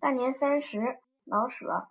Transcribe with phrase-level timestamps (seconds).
[0.00, 1.88] 大年三十，老舍。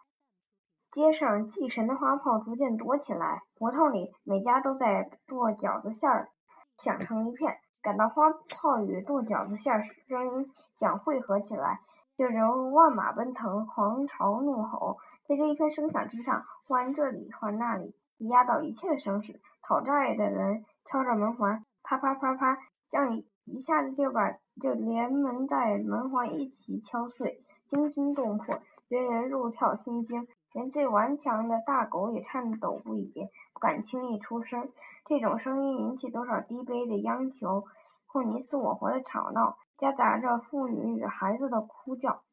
[0.92, 6.30] 街上祭神的花炮逐渐多起来，胡同里每家都在剁饺子馅儿，
[6.78, 7.58] 响成一片。
[7.82, 11.82] 感到花炮与剁饺子馅儿声音响汇合起来，
[12.18, 14.98] 就如万马奔腾，狂潮怒吼。
[15.28, 19.42] 在这一片声响之上，唤这里唤那里，压倒一切的声势。
[19.62, 24.32] 讨债的人敲着门环，啪啪啪啪，像一下子就把
[24.62, 30.28] 就连门带门环一起敲碎，惊心动魄，人人入跳心惊。
[30.54, 34.72] 连最顽强的大狗也颤抖不已，不敢轻易出声。
[35.06, 37.66] 这种声音引起多少低卑的央求，
[38.08, 42.24] 或你死我活的吵闹，夹杂着妇女与孩子的哭叫。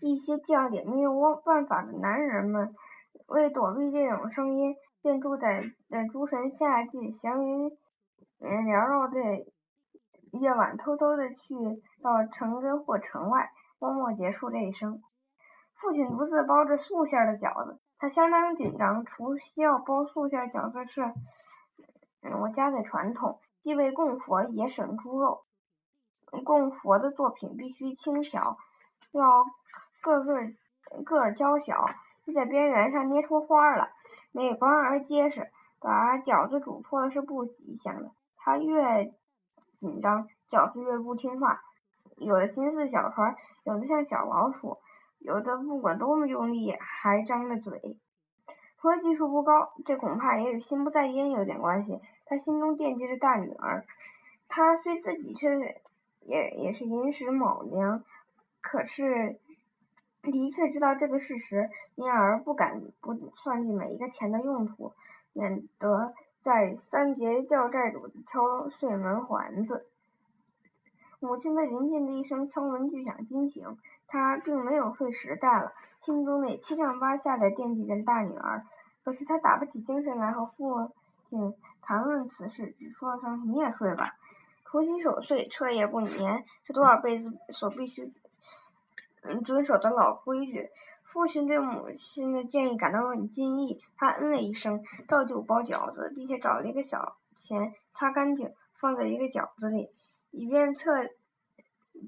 [0.00, 2.74] 一些犟点没有办法的男人们，
[3.26, 7.70] 为躲避这种声音，便住在在诸神夏季祥云
[8.40, 9.44] 缭绕的
[10.30, 11.54] 夜晚，偷偷的去
[12.00, 13.50] 到城根或城外，
[13.82, 15.02] 默默结束这一生。
[15.74, 19.04] 父亲独自包着素馅的饺子，他相当紧张。
[19.04, 21.02] 除夕要包素馅饺子是
[22.22, 25.42] 嗯我家的传统，既为供佛，也省猪肉。
[26.44, 28.56] 供佛的作品必须轻巧，
[29.10, 29.44] 要
[30.00, 30.34] 个个
[31.04, 31.84] 个儿娇小，
[32.24, 33.88] 就在边缘上捏出花了，
[34.30, 35.50] 美观而结实。
[35.80, 38.12] 把饺子煮破了是不吉祥的。
[38.36, 39.12] 他越
[39.76, 41.60] 紧张，饺子越不听话，
[42.24, 44.78] 有的金似小船，有的像小老鼠。
[45.18, 47.96] 有的不管多么用力，还张着嘴。
[48.78, 52.00] 除了技术不高，这恐怕也与心不在焉有点关系。
[52.26, 53.84] 他心中惦记着大女儿，
[54.48, 55.76] 他虽自己是
[56.22, 58.02] 也也是寅时卯粮，
[58.60, 59.38] 可是
[60.22, 64.92] 的确知道这个事实，因而不敢不算计每一个钱的用途，
[65.32, 69.86] 免得在三节叫债主敲碎门环子。
[71.22, 73.78] 母亲被临近的一声敲门巨响惊醒。
[74.08, 78.66] 她并没有睡时代了，心中也七上八下的惦记着大女儿。
[79.04, 80.90] 可是她打不起精神来和父
[81.30, 84.16] 亲谈论此事，只说了声：“你也睡吧。”
[84.66, 88.12] 除夕守岁，彻夜不眠，是多少辈子所必须
[89.22, 90.70] 嗯遵守的老规矩。
[91.04, 99.90] 父亲对母亲的建议感到很惊异，他嗯了一声，照旧包饺子，并且找了一个小钱，擦干净，放在一个饺子里，
[100.30, 100.90] 以便测。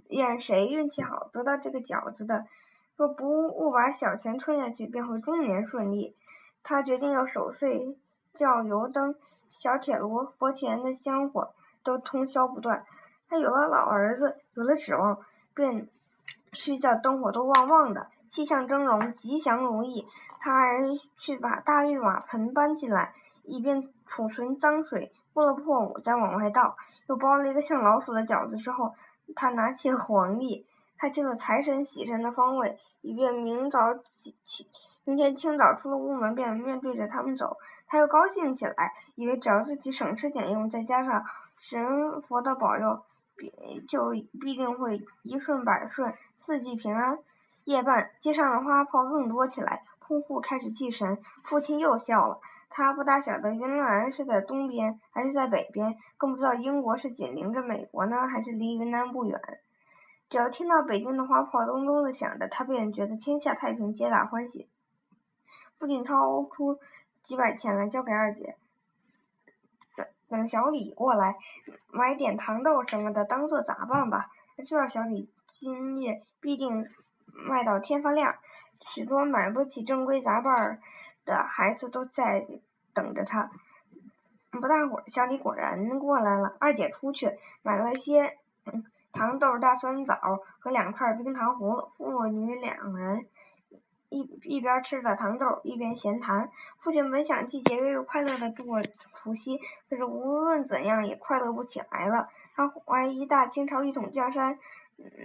[0.09, 2.47] 验谁运气好得到这个饺子的，
[2.97, 6.15] 若不误把小钱吞下去，便会终年顺利。
[6.63, 7.97] 他决定要守岁，
[8.33, 9.15] 叫油灯、
[9.59, 12.85] 小铁炉、佛前的香火都通宵不断。
[13.29, 15.19] 他有了老儿子，有了指望，
[15.55, 15.89] 便
[16.53, 20.07] 需叫灯火都旺旺的，气象峥嵘，吉祥如意。
[20.41, 20.81] 他还
[21.19, 23.13] 去把大玉瓦盆搬进来，
[23.43, 26.77] 以便储存脏水，过了破五再往外倒。
[27.09, 28.95] 又包了一个像老鼠的饺子之后。
[29.35, 34.69] 他拿起黄历，他进了财神、喜神的方位，以便明早起起，
[35.05, 37.57] 明天清早出了屋门便面对着他们走。
[37.87, 41.25] 他又高兴起来，以为只要自己省吃俭用，再加上
[41.59, 43.03] 神佛的保佑，
[43.37, 43.53] 必
[43.89, 47.19] 就必定会一顺百顺，四季平安。
[47.65, 51.19] 夜半，街上的花炮更多起来，铺户开始祭神。
[51.45, 52.41] 父亲又笑了。
[52.77, 59.41] 他不大晓得云南是在东边还是在北边，更不知道英国是紧邻着美国呢，还是离云南不远。
[60.29, 64.69] 只要听到北京的花炮咚咚的响着，他便觉得天下太平，皆大欢喜。
[65.79, 66.81] 父亲掏出
[67.23, 68.57] 几百钱来交给二姐，
[69.95, 71.37] 等等小李过来，
[71.93, 74.31] 买点糖豆什么的当做杂办吧。
[74.57, 76.89] 他知道小李今夜必定
[77.29, 78.35] 卖到天发亮，
[78.89, 80.81] 许多买不起正规杂办儿。
[81.25, 82.47] 的孩子都在
[82.93, 83.51] 等着他。
[84.51, 86.57] 不大会儿，小李果然过来了。
[86.61, 88.37] 二姐出去买了些
[88.67, 90.17] 嗯糖豆、大酸枣
[90.61, 91.91] 和两串冰糖葫芦。
[91.97, 93.27] 父女两人
[94.11, 96.49] 一一边吃着糖豆，一边闲谈。
[96.79, 99.59] 父亲本想既节约又快乐的度过除夕，
[99.91, 102.29] 可是无论怎样也快乐不起来了。
[102.55, 104.57] 他怀疑大清朝一统江山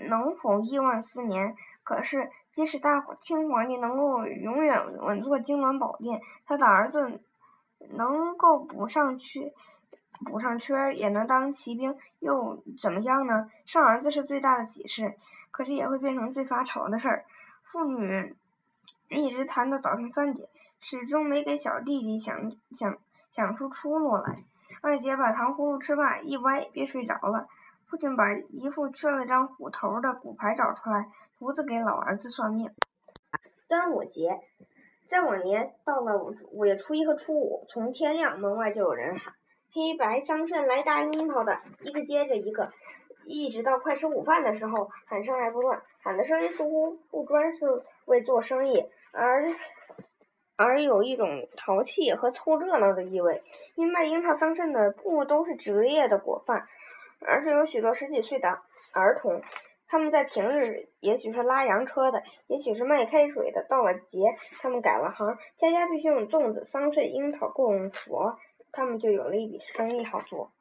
[0.08, 1.56] 能否亿万斯年。
[1.84, 7.22] 可是，即使大清皇帝能够永远稳坐金銮宝殿，他的儿子
[7.92, 9.54] 能够补上缺，
[10.26, 13.50] 补上缺也能当骑兵，又怎么样呢？
[13.66, 15.16] 生儿子是最大的喜事，
[15.52, 17.26] 可是也会变成最发愁的事儿。
[17.64, 18.36] 父女
[19.10, 20.50] 一直谈到早上三点，
[20.82, 22.98] 始终没给小弟弟想想
[23.32, 24.44] 想出出路来。
[24.82, 27.48] 二姐把糖葫芦吃罢，一歪便睡着了。
[27.86, 31.10] 父亲把一副缺了张虎头的骨牌找出来。
[31.40, 32.70] 胡子给老儿子算命。
[33.70, 34.42] 端午节，
[35.08, 36.18] 在往年到了
[36.52, 39.34] 五月初一和初五，从天亮门外就有人喊
[39.74, 42.74] ：“黑白桑葚来大樱桃的！”一个接着一个，
[43.26, 45.82] 一直到快吃午饭的时候，喊声还不断。
[46.04, 48.84] 喊的声音似乎不专是为做生意，
[49.14, 49.46] 而
[50.58, 53.44] 而有一种淘气和凑热闹的意味。
[53.76, 56.68] 因卖樱桃桑葚的不都是职业的果贩，
[57.26, 58.60] 而是有许多十几岁的
[58.92, 59.42] 儿童。
[59.90, 63.66] 他们在平日也许是拉洋车的，也许是卖开水的。
[63.68, 64.20] 到了节，
[64.62, 68.38] 他们改了行，家家必须用粽子、桑葚、樱桃供佛，
[68.72, 70.52] 他们就有了一笔生意好做。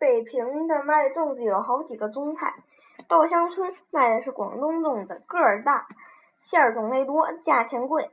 [0.00, 2.52] 北平的卖粽子有好几个宗派，
[3.06, 5.86] 稻香村卖的是广东粽子，个儿大，
[6.40, 8.10] 馅儿种类多，价钱贵。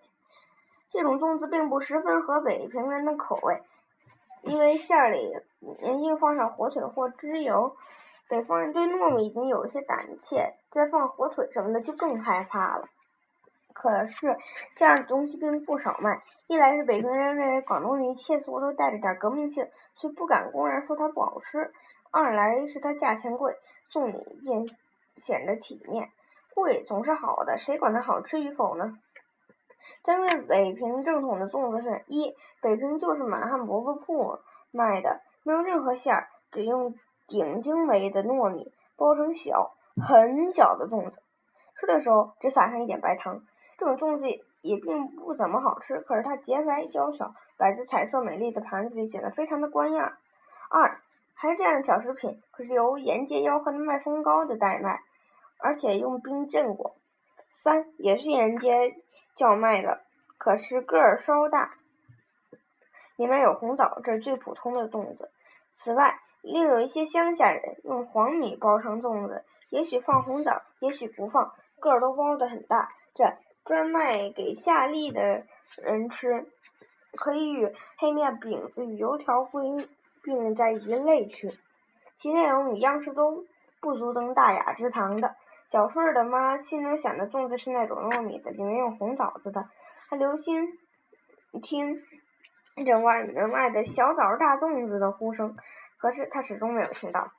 [0.92, 3.64] 这种粽子并不十分合北平人的口味，
[4.44, 5.36] 因为馅儿里
[5.82, 7.76] 应放上火腿或猪油。
[8.30, 12.88] 北方人对糯米已经有一些胆怯，再放火腿什么的就更害怕了。
[13.74, 14.38] 可是
[14.76, 21.72] 这样的东西并不少卖，一来是北平人认为广东人一切似乎都带着点革命性，所以不敢公然说它不好吃；
[22.12, 23.58] 二来是它价钱贵，
[23.90, 24.68] 送礼便
[25.18, 26.10] 显得体面。
[26.54, 29.00] 贵总是好的，谁管它好吃与否呢？
[30.04, 34.38] 真正北平正统的粽子是一，北平就是满汉饽饽铺
[34.70, 36.94] 卖的，没有任何馅儿，只用。
[37.30, 41.22] 顶精美的糯米包成小很小的粽子，
[41.80, 43.42] 吃的时候只撒上一点白糖。
[43.78, 44.26] 这种粽子
[44.62, 50.18] 也并不怎么好吃，可是它洁白娇小，摆在彩色美丽的盘子里，显得非常的官样。
[50.70, 51.00] 二，
[51.34, 55.00] 还是这样的小食品，可是由沿街吆喝的卖风糕的代卖，
[55.60, 56.98] 而且用冰镇过。
[57.56, 58.96] 三，也是沿街
[59.36, 60.02] 叫卖的，
[60.38, 61.76] 可是个儿稍大，
[63.16, 65.32] 里面有红枣，这是最普通的粽子。
[65.76, 72.90] 此外，另有一些乡下人用黄米包成粽子，也许放红枣，也许不放，个儿都包得很大。
[73.14, 73.26] 这
[73.66, 75.44] 专卖给下吏的
[75.78, 76.48] 人吃，
[77.16, 79.62] 可以与黑面饼子与油条归
[80.24, 81.54] 并在一类去。
[82.16, 83.46] 其内容与样式都
[83.82, 85.36] 不足登大雅之堂的。
[85.70, 89.70] 小顺儿的妈心中想的粽子是那种糯米的，里面有红枣子的。
[90.10, 90.80] 他留心
[91.62, 92.02] 听
[92.86, 95.56] 着外面卖的小枣大粽子的呼声。
[96.00, 97.32] 可是他始终没有听到，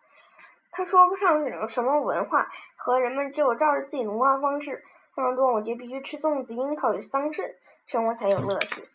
[0.70, 4.84] 他说不上是种什么文化，和人们只有照着自己的文化方式。
[5.16, 7.54] 上端午节必须吃粽子、樱桃与桑葚，
[7.86, 8.88] 生活才有乐趣。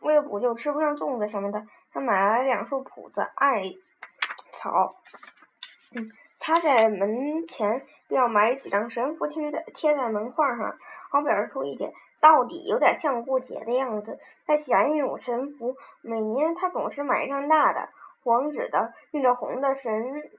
[0.00, 3.64] 为了补救吃不上粽子什么的，他买了两束朴子艾
[4.52, 4.94] 草，
[5.94, 10.78] 嗯，插在门前，要买几张神符贴在贴在门框上，
[11.10, 14.18] 好表示出一点到底有点像过节的样子。
[14.46, 17.88] 他喜欢一种神符，每年他总是买一张大的。
[18.24, 20.30] 黄纸的，印着红的神，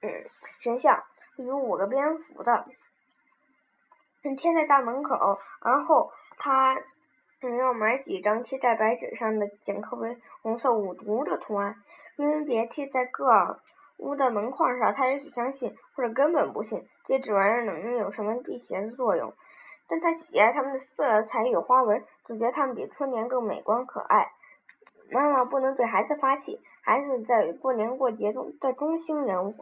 [0.00, 0.24] 嗯，
[0.60, 1.04] 神像，
[1.36, 2.64] 有五个蝙蝠的，
[4.22, 5.38] 贴在大门口。
[5.60, 6.74] 而后他，
[7.42, 11.76] 嗯，要买几张贴在白纸上的，剪刻为红色五毒的图案，
[12.16, 13.60] 分别贴在各
[13.98, 14.94] 屋的门框上。
[14.94, 19.32] 他也许相信，或者根本不信，这纸玩意儿能有什么辟邪的作用。
[19.86, 24.32] 但他喜爱它们的色彩与花纹，总觉得它们比春联更美观可爱。
[25.14, 29.54] 妈妈不能对孩子发气，孩子在过年过节中的中心人物，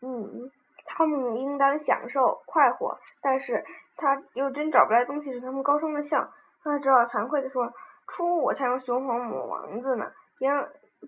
[0.00, 0.48] 嗯，
[0.86, 3.64] 他们应当享受快活，但是
[3.96, 6.30] 他又真找不来东西使他们高声的笑，
[6.62, 7.72] 他只好惭愧地说
[8.06, 10.48] ：“初五才用雄黄抹王子呢，别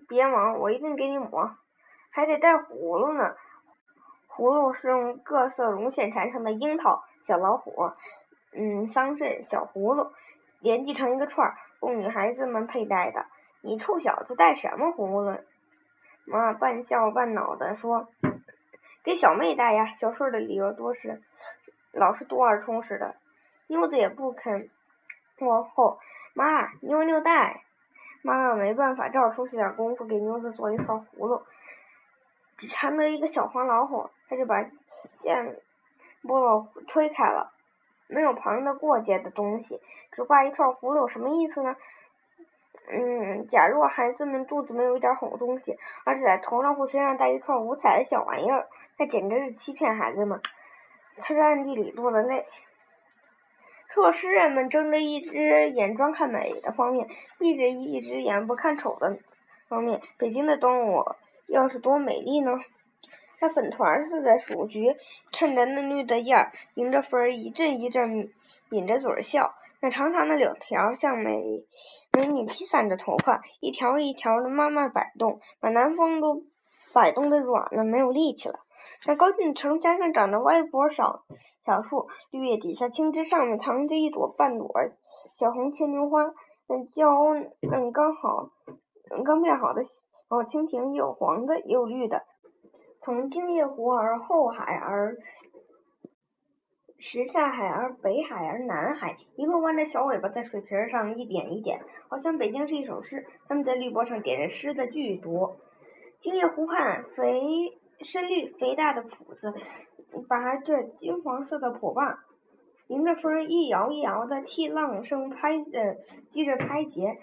[0.09, 1.55] 别忙，我一定给你抹，
[2.09, 3.33] 还得带葫芦呢。
[4.27, 7.91] 葫芦是用各色绒线缠成的樱桃、小老虎、
[8.51, 10.11] 嗯，桑葚、小葫芦
[10.59, 13.25] 连系成一个串儿。”供女孩子们佩戴的，
[13.61, 15.39] 你臭小子戴什么葫芦？
[16.25, 18.07] 妈半笑半恼地说
[19.03, 21.23] ：“给小妹戴呀。”小顺的理由多是，
[21.91, 23.15] 老是多而充实的。
[23.65, 24.69] 妞子也不肯
[25.39, 25.99] 往后，
[26.35, 27.63] 妈，妞妞戴。
[28.21, 31.41] 妈妈没办法，只好出去点功夫，给妞子做一串葫芦，
[32.59, 34.63] 只缠得一个小黄老虎，他就把
[35.17, 35.59] 线
[36.21, 37.51] 拨了推开了。
[38.11, 39.79] 没有旁的过节的东西，
[40.11, 41.75] 只挂一串葫芦有什么意思呢？
[42.93, 50.41] 嗯，假若孩子们肚子没有一点好东西，而且在头上或身上戴一串五彩的小玩意儿，那简直是欺骗孩子们。
[51.17, 52.45] 他在暗地里落了泪。
[53.93, 59.17] 若诗人们睁着一只眼专看美的方面，闭着一只眼不看丑的
[59.69, 61.03] 方面，北京的端午
[61.47, 62.59] 要是多美丽呢？
[63.41, 64.95] 那粉团似的鼠菊，
[65.31, 68.29] 衬着嫩绿的叶儿，迎着风儿一阵一阵
[68.69, 69.55] 抿着嘴儿笑。
[69.81, 71.65] 那长长的柳条像美
[72.13, 76.43] 美女披散着头发，一条一条的慢慢摆动，把南风都
[76.93, 78.59] 摆动的软了，没有力气了。
[79.07, 81.23] 那高峻城墙上长着歪脖小
[81.65, 84.69] 小树，绿叶底下青枝上面藏着一朵半朵
[85.33, 86.31] 小红牵牛花，
[86.67, 88.51] 那娇嫩刚好
[89.25, 92.21] 刚变好的小蜻蜓，有黄的，有绿的。
[93.03, 95.17] 从精叶湖而后海而
[96.99, 103.25] 什刹海而北海而南海，一路弯着小尾巴在水皮上一点一点，好像北京是一首诗。
[103.47, 105.57] 他们在绿波上点着诗的巨多。
[106.21, 109.51] 精叶湖畔，肥深绿肥大的脯子，
[110.27, 112.23] 拔着金黄色的脯把，
[112.85, 115.95] 迎着风一摇一摇的替浪声拍呃
[116.29, 117.17] 击着拍节。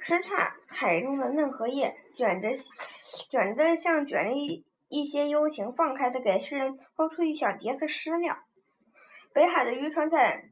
[0.00, 2.48] 什刹海中的嫩荷叶卷着
[3.28, 8.36] 卷着像卷着一一些幽情，放开的给诗人抛出一小碟子诗料。
[9.32, 10.44] 北海的渔船在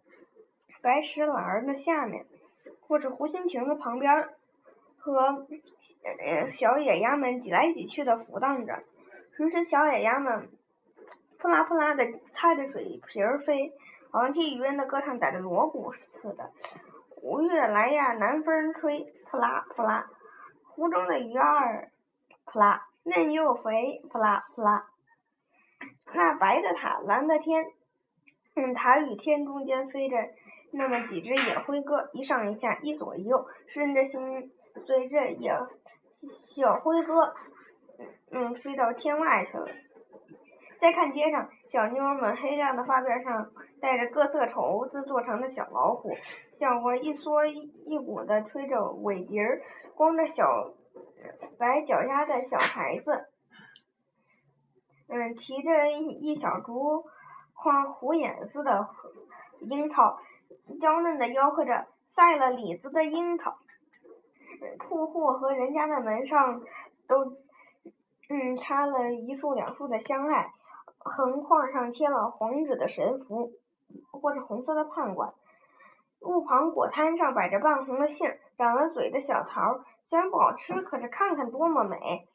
[0.83, 2.27] 白石栏儿的下面，
[2.81, 4.31] 或者湖心亭的旁边，
[4.99, 5.47] 和
[6.53, 8.83] 小野鸭们挤来挤去的浮荡着。
[9.37, 10.49] 时时小野鸭们
[11.39, 13.73] 扑啦扑啦的擦着水皮儿飞，
[14.11, 16.51] 好像替渔人的歌唱打着锣鼓似的。
[17.23, 20.11] 五月来呀，南风吹，扑啦扑啦，
[20.65, 21.93] 湖中的鱼儿
[22.45, 24.87] 扑啦嫩又肥，扑啦扑啦。
[26.15, 27.65] 那白的塔，蓝的天。
[28.55, 30.17] 嗯，塔与天中间飞着
[30.73, 34.53] 那么几只野灰鸽，一上一下，一左一右，诗人的心
[34.87, 35.57] 随着野
[36.55, 37.35] 小灰鸽，
[38.31, 39.67] 嗯，飞到天外去了。
[40.81, 46.15] 再看街上，小妞们黑亮的发辫上戴着各色绸子做成的小老虎，
[46.59, 49.63] 小伙一缩一鼓的吹着尾笛儿，
[49.95, 50.73] 光着小
[51.59, 53.29] 白脚丫的小孩子，
[55.09, 57.05] 嗯，提着一小株。
[57.55, 58.89] 花虎眼似的
[59.61, 60.19] 樱桃，
[60.81, 61.87] 娇嫩的吆喝着
[62.17, 63.57] 赛了李子的樱桃。
[64.81, 66.61] 铺户和人家的门上
[67.07, 67.37] 都
[68.29, 70.53] 嗯插了一束两束的香艾，
[70.99, 73.53] 横框上贴了黄纸的神符，
[74.11, 75.33] 或是红色的判官。
[76.19, 82.29] 路旁果摊上摆着半红的杏，长了嘴的小桃，虽然不好吃，可是看看多么美。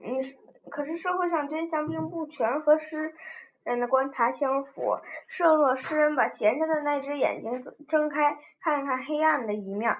[0.00, 0.24] 嗯，
[0.70, 3.14] 可是社会上真相并不全和诗。
[3.62, 4.96] 人的观察相符。
[5.26, 9.98] 设若诗人把闲着的那只眼睛睁开，看看黑暗的一面，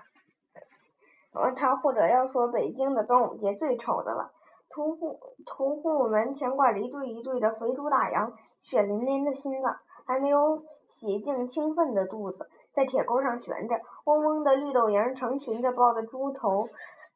[1.34, 4.32] 呃，他或者要说北京的端午节最丑的了。
[4.70, 9.76] 屠户屠户门前挂着一对一对的肥猪大羊，血淋淋的心脏，
[10.06, 13.80] 还没有洗净清粪的肚子，在铁钩上悬着。
[14.04, 16.68] 嗡嗡的绿豆蝇成群的抱着猪头，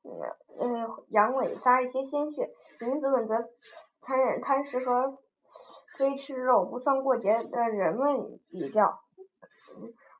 [0.03, 0.11] 嗯
[0.59, 2.51] 嗯，羊尾撒一些鲜血。
[2.81, 3.49] 银子们则
[4.01, 5.19] 残忍贪食和。
[5.99, 9.01] 非吃肉不算过节的人们比较，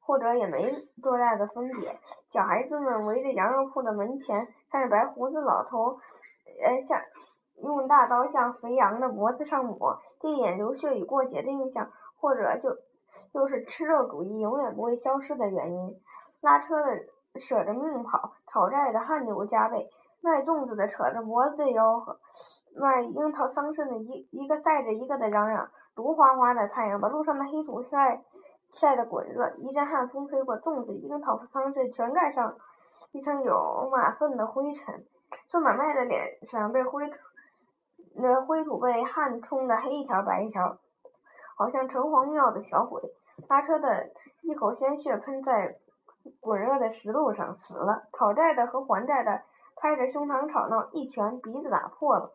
[0.03, 0.71] 或者也没
[1.03, 1.91] 多大的分别。
[2.29, 5.99] 小孩子们围着羊肉铺的门前，看着白胡子老头，
[6.63, 7.01] 呃，像
[7.63, 12.77] 用大刀向肥羊的脖子上抹，这一眼流血与过节的印象，或者就
[13.33, 16.01] 就是吃肉主义永远不会消失的原因。
[16.41, 19.91] 拉车的舍着命跑，讨债的汗流浃背。
[20.25, 22.21] 卖粽子的扯着脖子吆喝，
[22.77, 25.69] 卖樱桃桑葚的一一个赛着一个的嚷嚷。
[25.97, 28.23] 毒花花的太阳把路上的黑土晒
[28.73, 32.57] 晒得滚热，一阵寒风吹过，粽子、樱桃桑葚全盖上
[33.11, 35.05] 一层有马粪的灰尘。
[35.49, 37.17] 做买卖的脸上被灰土，
[38.15, 40.79] 那灰土被汗冲得黑一条白一条，
[41.57, 43.03] 好像城隍庙的小鬼。
[43.49, 44.11] 拉车的
[44.43, 45.77] 一口鲜血喷在
[46.41, 48.09] 滚热的石路上，死了。
[48.13, 49.43] 讨债的和还债的。
[49.75, 52.31] 拍着胸膛吵闹，一拳鼻子打破了。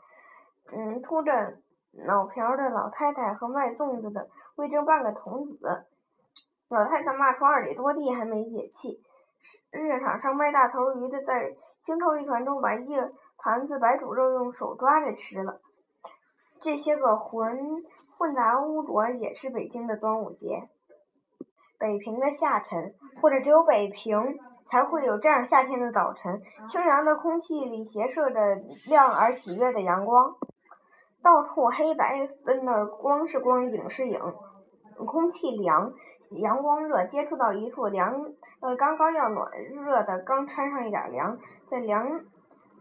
[0.70, 1.60] 嗯，秃着
[1.94, 4.28] 脑瓢的老太太和卖粽子的
[4.58, 5.86] 为争半个童子。
[6.68, 9.02] 老太太骂出二里多地还没解气。
[9.72, 12.90] 市场上卖大头鱼的在腥臭一团中把一
[13.38, 15.62] 盘子白煮肉用手抓着吃了。
[16.60, 17.86] 这些个混
[18.18, 20.68] 混杂污浊也是北京的端午节。
[21.80, 24.38] 北平的下晨，或者只有北平。
[24.70, 28.56] 才会有这样夏天的早晨，清凉的空气里斜射着
[28.90, 30.36] 亮而喜悦的阳光，
[31.24, 34.20] 到处黑白分的光是光，影是影，
[35.06, 35.94] 空气凉，
[36.32, 41.38] 阳光热，接触到一处凉，呃，刚刚要暖热的，刚掺上一点凉，
[41.72, 42.26] 在凉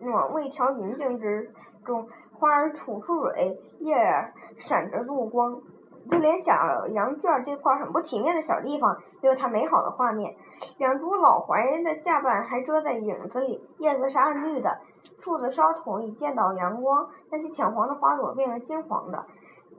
[0.01, 1.53] 暖未调匀净之
[1.85, 5.61] 中，花儿吐出蕊，叶儿闪着露光。
[6.11, 10.35] 就连小羊圈这块很不体面的小地方，也有它美好的画面。
[10.79, 14.79] 两株老槐的下半还遮在影子里，叶子是暗绿的，
[15.19, 19.25] 树的梢头已见到阳光，那些浅黄的花朵变成金黄的。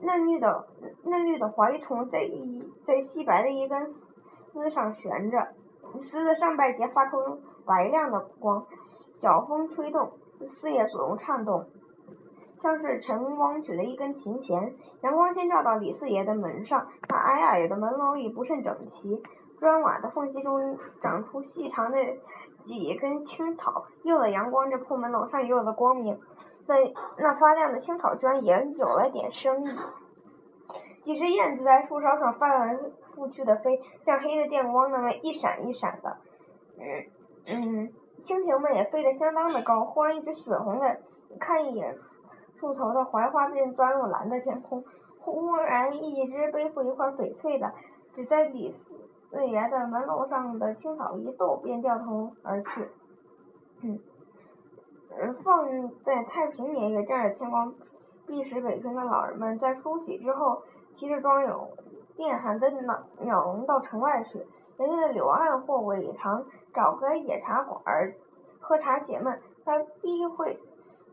[0.00, 0.68] 嫩绿的
[1.04, 5.48] 嫩绿的槐虫在一在细白的一根丝上悬着，
[6.02, 8.64] 丝的上半截发出白亮的光，
[9.20, 10.12] 小风吹动，
[10.48, 11.66] 丝叶所用颤动。
[12.60, 19.22] 像是晨光举了一根琴弦，阳光先照到李四爷的门上，那矮矮的门楼已不甚整齐，
[19.58, 21.98] 砖瓦的缝隙中长出细长的
[22.62, 26.18] 几根青草，诱了阳光这破门楼上也有了光明。
[26.66, 26.74] 那
[27.16, 29.68] 那发亮的青草居然也有了点生意。
[31.00, 32.78] 几只燕子在树梢上翻来
[33.14, 36.16] 覆去的飞，像黑的电光那么一闪一闪的。
[36.78, 37.06] 嗯
[37.46, 39.84] 嗯，蜻蜓们也飞得相当的高。
[39.84, 41.00] 忽然，一只血红的，
[41.40, 41.96] 看一眼
[42.58, 44.84] 树头的槐花便钻入蓝的天空。
[45.20, 47.72] 忽然，一只背负一块翡翠的，
[48.14, 48.96] 只在李四
[49.46, 52.88] 爷的门楼上的青草一动，便掉头而去。
[53.82, 54.00] 嗯。
[55.42, 57.74] 放在太平年月，站着天光，
[58.26, 60.62] 避使北平的老人们在梳洗之后，
[60.94, 61.68] 提着装有
[62.16, 64.46] 电焊的鸟鸟笼到城外去。
[64.76, 67.82] 人家的柳岸或苇塘找个野茶馆
[68.60, 69.40] 喝茶解闷。
[69.64, 70.58] 他必会，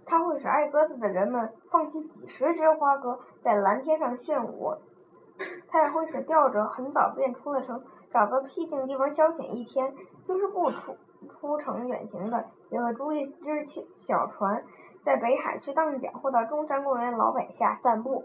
[0.06, 4.76] 它会使爱鸽子的人们放弃几十只花鸽在蓝天上炫舞。
[5.68, 9.94] 它也会使钓者很早便出了城，找个僻静地方消遣一天。
[10.28, 10.96] 就是不出。
[11.30, 13.66] 出城远行的，也会租一只
[13.98, 14.64] 小船，
[15.04, 18.24] 在北海去荡桨，或到中山公园老柏下散步。